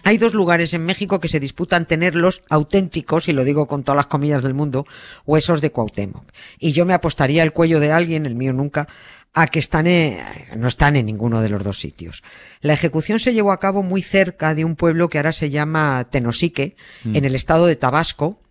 Hay 0.03 0.17
dos 0.19 0.33
lugares 0.33 0.73
en 0.73 0.85
México 0.85 1.19
que 1.19 1.27
se 1.27 1.39
disputan 1.39 1.85
tener 1.85 2.15
los 2.15 2.41
auténticos, 2.49 3.27
y 3.27 3.33
lo 3.33 3.43
digo 3.43 3.65
con 3.67 3.83
todas 3.83 3.97
las 3.97 4.05
comillas 4.05 4.43
del 4.43 4.53
mundo, 4.53 4.85
huesos 5.25 5.59
de 5.59 5.71
Cuauhtémoc. 5.71 6.23
Y 6.59 6.71
yo 6.71 6.85
me 6.85 6.93
apostaría 6.93 7.41
el 7.43 7.51
cuello 7.51 7.79
de 7.79 7.91
alguien, 7.91 8.25
el 8.25 8.35
mío 8.35 8.53
nunca, 8.53 8.87
a 9.34 9.48
que 9.48 9.60
están 9.60 9.88
en- 9.88 10.19
no 10.55 10.67
están 10.67 10.96
en 10.96 11.05
ninguno 11.05 11.41
de 11.41 11.50
los 11.50 11.63
dos 11.63 11.79
sitios. 11.79 12.24
La 12.62 12.74
ejecución 12.74 13.19
se 13.19 13.34
llevó 13.34 13.51
a 13.51 13.60
cabo 13.60 13.84
muy 13.84 14.01
cerca 14.01 14.55
de 14.55 14.65
un 14.65 14.75
pueblo 14.75 15.10
que 15.10 15.19
ahora 15.19 15.31
se 15.34 15.50
llama 15.50 16.07
Tenosique, 16.10 16.75
en 17.05 17.24
el 17.25 17.36
estado 17.36 17.67
de 17.67 17.75
Tabasco, 17.75 18.41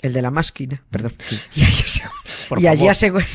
el 0.00 0.12
de 0.12 0.22
la 0.22 0.30
máquina, 0.32 0.82
perdón. 0.90 1.12
Y 1.54 1.62
allí, 1.62 1.84
Por 2.48 2.60
y 2.60 2.66
allí 2.66 2.88
aseguran, 2.88 3.28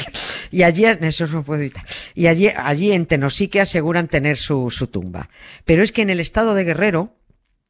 y 0.50 0.62
allí, 0.62 0.84
eso 0.84 1.26
no 1.26 1.42
puedo 1.44 1.60
evitar. 1.60 1.84
Y 2.14 2.28
allí, 2.28 2.48
allí 2.56 2.92
en 2.92 3.04
Tenosique 3.06 3.60
aseguran 3.60 4.08
tener 4.08 4.36
su, 4.38 4.70
su 4.70 4.86
tumba. 4.86 5.28
Pero 5.66 5.82
es 5.82 5.92
que 5.92 6.02
en 6.02 6.08
el 6.10 6.20
estado 6.20 6.54
de 6.54 6.64
Guerrero 6.64 7.14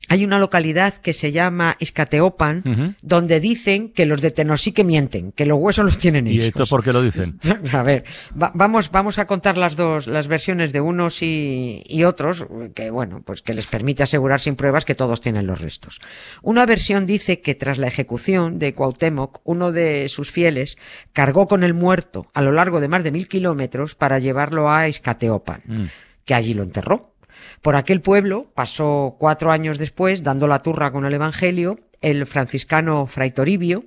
hay 0.08 0.25
una 0.25 0.38
localidad 0.38 0.94
que 0.94 1.12
se 1.12 1.32
llama 1.32 1.76
Izcateopan, 1.78 2.62
Ujú. 2.64 2.94
donde 3.02 3.40
dicen 3.40 3.88
que 3.90 4.06
los 4.06 4.20
de 4.20 4.30
Tenosique 4.30 4.84
mienten, 4.84 5.32
que 5.32 5.46
los 5.46 5.58
huesos 5.58 5.84
los 5.84 5.99
tienen 5.99 6.26
¿Y 6.26 6.32
ellos. 6.32 6.46
esto 6.49 6.66
por 6.66 6.82
qué 6.84 6.92
lo 6.92 7.02
dicen? 7.02 7.38
A 7.73 7.82
ver, 7.82 8.04
va- 8.40 8.52
vamos, 8.54 8.90
vamos 8.90 9.18
a 9.18 9.26
contar 9.26 9.56
las 9.56 9.76
dos, 9.76 10.06
las 10.06 10.28
versiones 10.28 10.73
de 10.73 10.80
unos 10.80 11.23
y, 11.23 11.82
y 11.87 12.04
otros, 12.04 12.46
que 12.75 12.90
bueno, 12.90 13.23
pues 13.25 13.42
que 13.42 13.54
les 13.54 13.66
permite 13.66 14.02
asegurar 14.02 14.40
sin 14.40 14.56
pruebas 14.56 14.84
que 14.84 14.94
todos 14.94 15.20
tienen 15.20 15.46
los 15.46 15.61
restos. 15.61 16.00
Una 16.42 16.66
versión 16.66 17.06
dice 17.06 17.40
que 17.40 17.54
tras 17.54 17.78
la 17.78 17.87
ejecución 17.87 18.58
de 18.58 18.75
Cuauhtémoc, 18.75 19.40
uno 19.44 19.73
de 19.73 20.08
sus 20.08 20.30
fieles 20.30 20.76
cargó 21.12 21.49
con 21.49 21.64
el 21.64 21.75
muerto 21.75 22.26
a 22.34 22.42
lo 22.42 22.52
largo 22.52 22.80
de 22.80 22.88
más 22.88 23.04
de 23.04 23.11
mil 23.12 23.28
kilómetros 23.28 23.94
para 23.94 24.18
llevarlo 24.18 24.70
a 24.70 24.88
Izcateopan, 24.88 25.62
Mm. 25.66 25.84
que 26.25 26.34
allí 26.34 26.54
lo 26.54 26.62
enterró. 26.62 27.13
Por 27.63 27.77
aquel 27.77 28.01
pueblo 28.01 28.45
pasó 28.55 29.17
cuatro 29.19 29.51
años 29.51 29.79
después, 29.79 30.23
dando 30.23 30.47
la 30.47 30.61
turra 30.61 30.91
con 30.93 31.05
el 31.05 31.15
Evangelio, 31.15 31.79
el 32.01 32.27
franciscano 32.27 33.07
Fray 33.07 33.31
Toribio, 33.31 33.85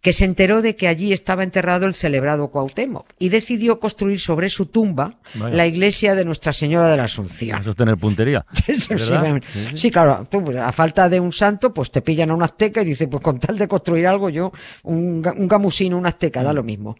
que 0.00 0.14
se 0.14 0.24
enteró 0.24 0.62
de 0.62 0.76
que 0.76 0.88
allí 0.88 1.12
estaba 1.12 1.42
enterrado 1.42 1.84
el 1.84 1.92
celebrado 1.92 2.48
Cuauhtémoc 2.48 3.04
y 3.18 3.28
decidió 3.28 3.78
construir 3.80 4.18
sobre 4.18 4.48
su 4.48 4.64
tumba 4.64 5.18
Vaya. 5.34 5.54
la 5.54 5.66
iglesia 5.66 6.14
de 6.14 6.24
Nuestra 6.24 6.54
Señora 6.54 6.88
de 6.88 6.96
la 6.96 7.04
Asunción. 7.04 7.60
Eso 7.60 7.70
es 7.72 7.76
tener 7.76 7.98
puntería. 7.98 8.46
Sí, 8.64 8.80
sí, 8.80 8.94
¿Verdad? 8.94 9.42
sí, 9.52 9.66
sí, 9.76 9.90
claro, 9.90 10.22
tú, 10.30 10.42
pues, 10.42 10.56
a 10.56 10.72
falta 10.72 11.10
de 11.10 11.20
un 11.20 11.32
santo, 11.34 11.74
pues 11.74 11.90
te 11.90 12.00
pillan 12.00 12.30
a 12.30 12.34
un 12.34 12.42
azteca 12.42 12.80
y 12.80 12.86
dices, 12.86 13.08
pues 13.10 13.22
con 13.22 13.38
tal 13.38 13.58
de 13.58 13.68
construir 13.68 14.06
algo, 14.06 14.30
yo, 14.30 14.52
un, 14.84 15.22
un 15.36 15.48
gamusino, 15.48 15.98
un 15.98 16.06
azteca, 16.06 16.40
Mm. 16.40 16.44
da 16.44 16.52
lo 16.54 16.62
mismo. 16.62 16.96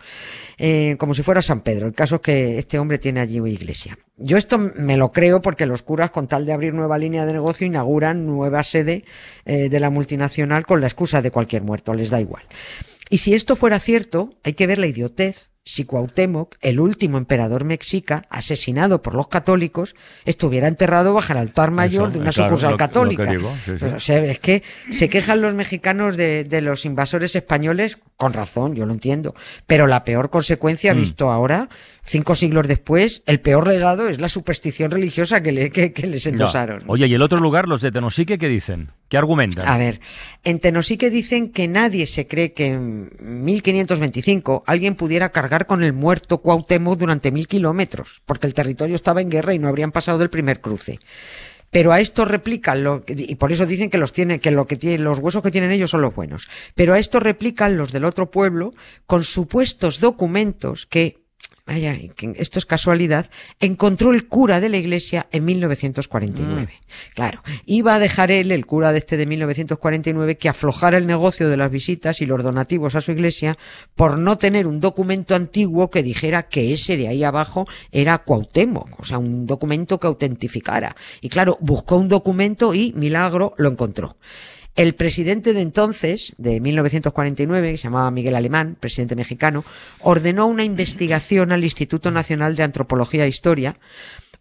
Eh, 0.59 0.97
como 0.99 1.15
si 1.15 1.23
fuera 1.23 1.41
San 1.41 1.63
Pedro. 1.63 1.87
El 1.87 1.95
caso 1.95 2.17
es 2.17 2.21
que 2.21 2.59
este 2.59 2.79
hombre 2.79 2.99
tiene 2.99 3.21
allí 3.21 3.41
una 3.41 3.49
iglesia. 3.49 3.97
Yo 4.23 4.37
esto 4.37 4.59
me 4.59 4.97
lo 4.97 5.12
creo 5.12 5.41
porque 5.41 5.67
los 5.67 5.83
curas, 5.83 6.11
con 6.11 6.29
tal 6.29 6.45
de 6.45 6.53
abrir 6.53 6.75
nueva 6.75 6.99
línea 6.99 7.25
de 7.25 7.33
negocio, 7.33 7.67
inauguran 7.67 8.27
nueva 8.27 8.62
sede 8.62 9.05
eh, 9.47 9.69
de 9.69 9.81
la 9.81 9.91
multinacional 9.91 10.67
con 10.67 10.81
la 10.81 10.87
excusa 10.87 11.23
de 11.23 11.31
cualquier 11.31 11.62
muerto, 11.62 11.95
les 11.95 12.11
da 12.11 12.21
igual. 12.21 12.45
Y 13.09 13.19
si 13.19 13.35
esto 13.35 13.57
fuera 13.57 13.81
cierto, 13.81 14.35
hay 14.45 14.53
que 14.53 14.67
ver 14.67 14.79
la 14.79 14.87
idiotez 14.87 15.50
si 15.65 15.85
Cuauhtémoc, 15.85 16.57
el 16.62 16.81
último 16.81 17.19
emperador 17.19 17.65
mexica, 17.65 18.27
asesinado 18.31 19.03
por 19.03 19.15
los 19.15 19.29
católicos, 19.29 19.95
estuviera 20.25 20.69
enterrado 20.69 21.12
bajo 21.15 21.33
el 21.33 21.39
altar 21.39 21.71
mayor 21.71 22.09
Eso, 22.09 22.15
de 22.15 22.23
una 22.23 22.33
claro, 22.33 22.49
sucursal 22.49 22.71
lo 22.71 22.75
lo 22.75 22.79
católica. 22.79 23.31
digo, 23.31 23.53
sí, 23.65 23.73
sí. 23.73 23.77
Pero, 23.79 23.97
o 23.97 24.00
sea, 24.00 24.17
es 24.25 24.39
que 24.41 24.62
se 24.91 25.09
quejan 25.09 25.43
los 25.43 25.55
mexicanos 25.55 26.17
de, 26.17 26.45
de 26.45 26.61
los 26.62 26.85
invasores 26.85 27.37
españoles, 27.37 27.99
con 28.21 28.35
razón, 28.35 28.75
yo 28.75 28.85
lo 28.85 28.93
entiendo. 28.93 29.35
Pero 29.67 29.87
la 29.87 30.05
peor 30.05 30.29
consecuencia, 30.29 30.93
Mm. 30.95 30.99
visto 30.99 31.31
ahora, 31.31 31.71
cinco 32.05 32.35
siglos 32.35 32.69
después, 32.69 33.23
el 33.25 33.41
peor 33.41 33.67
legado 33.67 34.11
es 34.11 34.21
la 34.21 34.29
superstición 34.29 34.91
religiosa 34.91 35.43
que, 35.43 35.53
le, 35.53 35.71
que, 35.71 35.95
que 35.95 36.07
les 36.07 36.27
endosaron. 36.27 36.83
Oye, 36.87 37.07
¿y 37.07 37.15
el 37.15 37.23
otro 37.23 37.41
lugar, 37.41 37.67
los 37.67 37.81
de 37.81 37.91
Tenosique, 37.91 38.37
qué 38.37 38.49
dicen? 38.49 38.91
¿Qué 39.09 39.17
argumentan? 39.17 39.67
A 39.67 39.79
ver, 39.79 40.00
en 40.45 40.61
Tenosique 40.61 41.09
dicen 41.09 41.50
que 41.50 41.67
nadie 41.67 42.05
se 42.05 42.27
cree 42.29 42.53
que 42.53 42.67
en 42.67 43.11
1525 43.21 44.65
alguien 44.67 44.95
pudiera 44.97 45.31
cargar 45.31 45.67
con 45.67 45.83
el 45.83 45.95
muerto 45.95 46.39
Cuauhtémoc 46.43 46.99
durante 46.99 47.31
mil 47.31 47.49
kilómetros, 47.49 48.21
porque 48.27 48.47
el 48.47 48.53
territorio 48.55 48.97
estaba 48.97 49.23
en 49.23 49.31
guerra 49.31 49.55
y 49.55 49.59
no 49.59 49.69
habrían 49.69 49.93
pasado 49.93 50.19
del 50.19 50.29
primer 50.31 50.61
cruce. 50.61 51.00
Pero 51.71 51.93
a 51.93 52.00
esto 52.00 52.25
replican 52.25 52.83
lo 52.83 53.05
y 53.07 53.37
por 53.37 53.53
eso 53.53 53.65
dicen 53.65 53.91
que 53.91 53.99
los 53.99 54.12
tiene, 54.12 54.41
que 54.41 54.50
lo 54.50 54.67
que 54.67 54.77
tiene, 54.77 54.99
los 54.99 55.21
huesos 55.21 55.43
que 55.43 55.53
tienen 55.53 55.71
ellos 55.71 55.91
son 55.91 56.03
los 56.03 56.15
buenos. 56.15 56.49
Pero 56.75 56.95
a 56.95 56.99
esto 56.99 57.21
replican 57.21 57.77
los 57.77 57.93
del 57.93 58.05
otro 58.05 58.31
pueblo 58.31 58.75
con 59.07 59.23
supuestos 59.25 60.00
documentos 60.00 60.87
que 60.87 61.20
Vaya, 61.67 61.97
esto 62.35 62.59
es 62.59 62.67
casualidad, 62.67 63.31
encontró 63.61 64.13
el 64.13 64.27
cura 64.27 64.59
de 64.59 64.69
la 64.69 64.77
iglesia 64.77 65.29
en 65.31 65.45
1949. 65.45 66.73
Claro, 67.15 67.45
iba 67.65 67.95
a 67.95 68.01
dejar 68.01 68.33
él, 68.33 68.51
el 68.51 68.67
cura 68.67 68.91
de 68.91 68.99
este 68.99 69.17
de 69.17 69.27
1949, 69.27 70.37
que 70.37 70.49
aflojara 70.49 70.99
el 70.99 71.07
negocio 71.07 71.49
de 71.49 71.57
las 71.57 71.71
visitas 71.71 72.21
y 72.23 72.27
los 72.27 72.43
donativos 72.43 72.97
a 72.97 73.01
su 73.01 73.13
iglesia 73.13 73.57
por 73.95 74.19
no 74.19 74.37
tener 74.37 74.67
un 74.67 74.81
documento 74.81 75.37
antiguo 75.37 75.91
que 75.91 76.03
dijera 76.03 76.49
que 76.49 76.73
ese 76.73 76.97
de 76.97 77.07
ahí 77.07 77.23
abajo 77.23 77.69
era 77.93 78.19
Cuauhtémoc, 78.19 78.99
o 78.99 79.05
sea, 79.05 79.19
un 79.19 79.47
documento 79.47 80.01
que 80.01 80.09
autentificara. 80.09 80.97
Y 81.21 81.29
claro, 81.29 81.57
buscó 81.61 81.99
un 81.99 82.09
documento 82.09 82.75
y, 82.75 82.93
milagro, 82.95 83.55
lo 83.59 83.69
encontró. 83.69 84.17
El 84.77 84.95
presidente 84.95 85.53
de 85.53 85.61
entonces, 85.61 86.33
de 86.39 86.61
1949, 86.61 87.73
que 87.73 87.77
se 87.77 87.85
llamaba 87.85 88.11
Miguel 88.11 88.37
Alemán, 88.37 88.77
presidente 88.79 89.17
mexicano, 89.17 89.65
ordenó 90.00 90.47
una 90.47 90.65
investigación 90.65 91.53
al 91.53 91.65
Instituto 91.65 92.11
Nacional 92.11 92.57
de 92.57 92.62
Antropología 92.62 93.25
e 93.25 93.29
Historia. 93.29 93.77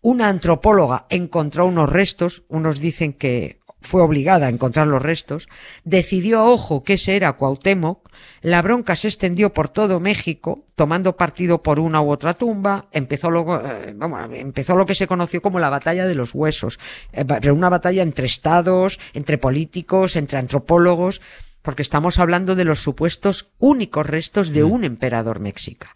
Una 0.02 0.30
antropóloga 0.30 1.08
encontró 1.10 1.66
unos 1.66 1.90
restos, 1.90 2.44
unos 2.48 2.80
dicen 2.80 3.14
que 3.14 3.59
fue 3.82 4.02
obligada 4.02 4.48
a 4.48 4.50
encontrar 4.50 4.88
los 4.88 5.02
restos, 5.02 5.48
decidió 5.84 6.40
a 6.40 6.50
ojo 6.50 6.84
que 6.84 6.94
ese 6.94 7.16
era 7.16 7.34
Cuauhtémoc, 7.34 8.10
la 8.42 8.62
bronca 8.62 8.96
se 8.96 9.08
extendió 9.08 9.54
por 9.54 9.70
todo 9.70 10.00
México, 10.00 10.66
tomando 10.76 11.16
partido 11.16 11.64
por 11.64 11.80
una 11.80 12.02
u 12.02 12.10
otra 12.10 12.34
tumba, 12.34 12.88
empezó 12.92 13.32
luego, 13.32 13.62
eh, 13.64 13.96
empezó 14.34 14.76
lo 14.76 14.86
que 14.86 14.96
se 14.96 15.08
conoció 15.08 15.42
como 15.42 15.60
la 15.60 15.70
batalla 15.70 16.06
de 16.06 16.16
los 16.16 16.36
huesos, 16.36 16.80
eh, 17.14 17.52
una 17.52 17.70
batalla 17.70 18.04
entre 18.04 18.26
estados, 18.26 19.00
entre 19.14 19.38
políticos, 19.38 20.16
entre 20.16 20.40
antropólogos, 20.40 21.22
porque 21.62 21.82
estamos 21.82 22.20
hablando 22.20 22.56
de 22.56 22.66
los 22.66 22.80
supuestos 22.80 23.52
únicos 23.60 24.08
restos 24.08 24.52
de 24.52 24.64
un 24.64 24.84
emperador 24.84 25.40
mexica. 25.40 25.94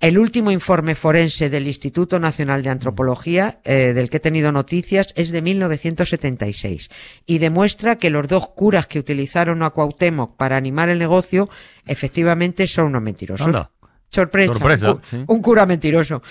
El 0.00 0.18
último 0.18 0.50
informe 0.50 0.94
forense 0.94 1.48
del 1.48 1.66
Instituto 1.66 2.18
Nacional 2.18 2.62
de 2.62 2.68
Antropología, 2.70 3.60
eh, 3.64 3.92
del 3.94 4.10
que 4.10 4.18
he 4.18 4.20
tenido 4.20 4.52
noticias, 4.52 5.08
es 5.16 5.30
de 5.30 5.40
1976 5.40 6.90
y 7.26 7.38
demuestra 7.38 7.96
que 7.96 8.10
los 8.10 8.28
dos 8.28 8.48
curas 8.48 8.86
que 8.86 8.98
utilizaron 8.98 9.62
a 9.62 9.70
Cuauhtémoc 9.70 10.36
para 10.36 10.56
animar 10.56 10.88
el 10.90 10.98
negocio, 10.98 11.48
efectivamente 11.86 12.66
son 12.66 12.86
unos 12.86 13.02
mentirosos. 13.02 13.46
Anda. 13.46 13.70
Sorpresa. 14.10 14.52
Sorpresa, 14.54 14.90
un, 14.92 14.96
cu- 14.98 15.02
sí. 15.10 15.24
un 15.26 15.42
cura 15.42 15.66
mentiroso. 15.66 16.22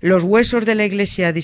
Los 0.00 0.24
huesos 0.24 0.66
de 0.66 0.74
la 0.74 0.84
iglesia 0.84 1.32
de 1.32 1.38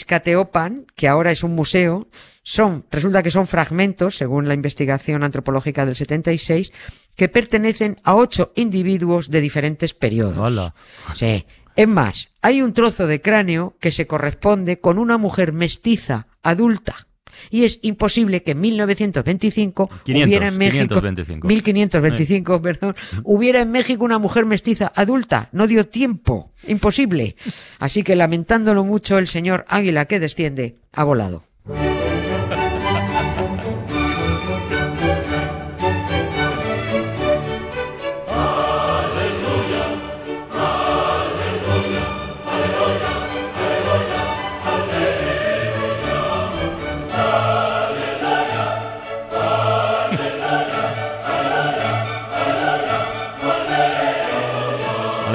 que 0.94 1.08
ahora 1.08 1.30
es 1.30 1.42
un 1.42 1.54
museo, 1.54 2.08
son, 2.42 2.84
resulta 2.90 3.22
que 3.22 3.30
son 3.30 3.46
fragmentos, 3.46 4.16
según 4.16 4.46
la 4.46 4.54
investigación 4.54 5.22
antropológica 5.22 5.86
del 5.86 5.96
76, 5.96 6.70
que 7.16 7.28
pertenecen 7.28 7.98
a 8.04 8.14
ocho 8.14 8.52
individuos 8.56 9.30
de 9.30 9.40
diferentes 9.40 9.94
periodos. 9.94 10.36
Hala. 10.38 10.74
Sí. 11.14 11.46
Es 11.76 11.88
más, 11.88 12.30
hay 12.40 12.62
un 12.62 12.72
trozo 12.72 13.06
de 13.06 13.20
cráneo 13.20 13.76
que 13.80 13.90
se 13.90 14.06
corresponde 14.06 14.80
con 14.80 14.98
una 14.98 15.18
mujer 15.18 15.52
mestiza, 15.52 16.26
adulta. 16.42 17.06
Y 17.50 17.64
es 17.64 17.78
imposible 17.82 18.42
que 18.42 18.52
en 18.52 18.60
1925 18.60 19.90
hubiera 20.08 20.48
en 20.48 20.58
México 20.58 20.94
525. 20.94 21.46
1525, 21.46 22.62
perdón, 22.62 22.96
hubiera 23.24 23.60
en 23.60 23.70
México 23.70 24.04
una 24.04 24.18
mujer 24.18 24.46
mestiza 24.46 24.90
adulta. 24.94 25.50
No 25.52 25.66
dio 25.66 25.86
tiempo. 25.86 26.52
Imposible. 26.66 27.36
Así 27.78 28.02
que 28.02 28.16
lamentándolo 28.16 28.84
mucho, 28.84 29.18
el 29.18 29.28
señor 29.28 29.66
Águila 29.68 30.06
que 30.06 30.18
desciende 30.18 30.76
ha 30.92 31.04
volado. 31.04 31.44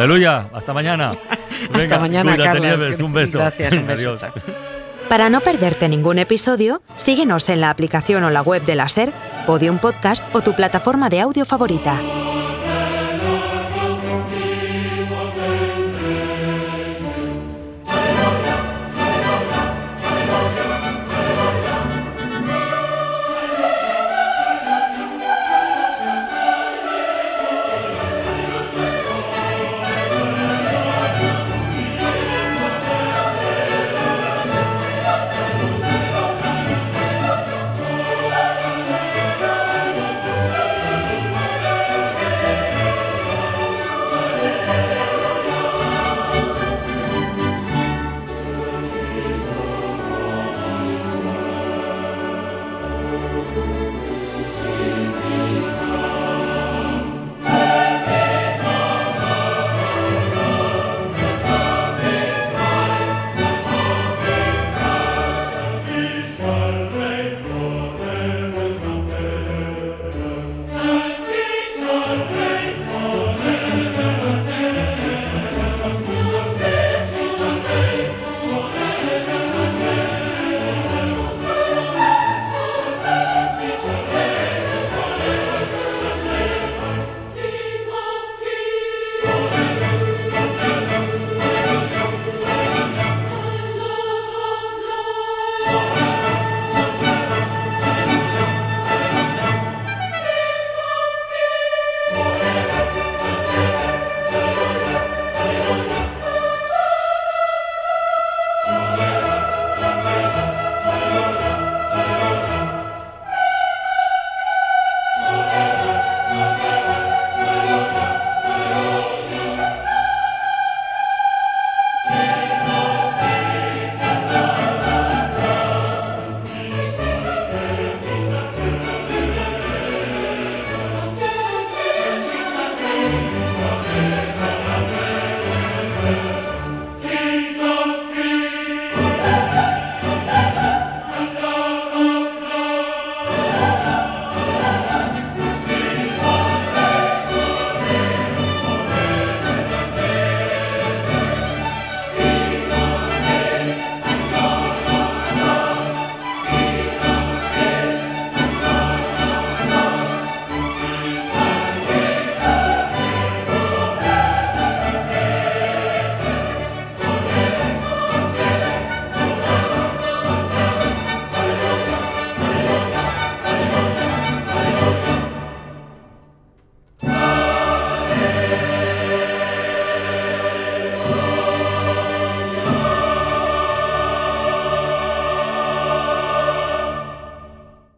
Aleluya, 0.01 0.50
hasta 0.51 0.74
mañana. 0.74 1.12
Hasta 1.74 2.00
mañana, 2.00 2.31
cuídate, 2.31 2.60
Carlos. 2.60 2.79
Nieves, 2.79 3.00
un 3.01 3.13
beso. 3.13 3.38
Gracias, 3.38 3.74
un 3.74 3.86
beso. 3.86 4.10
Adiós. 4.10 4.25
Para 5.08 5.29
no 5.29 5.41
perderte 5.41 5.88
ningún 5.89 6.17
episodio, 6.17 6.81
síguenos 6.98 7.50
en 7.50 7.62
la 7.62 7.70
aplicación 7.70 8.24
o 8.24 8.31
la 8.31 8.41
web 8.41 8.63
de 8.63 8.75
la 8.75 8.89
SER, 8.89 9.13
Podium 9.46 9.77
Podcast 9.77 10.24
o 10.34 10.41
tu 10.41 10.55
plataforma 10.55 11.10
de 11.10 11.22
audio 11.22 11.46
favorita. 11.46 12.01